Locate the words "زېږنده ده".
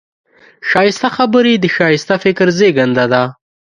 2.57-3.23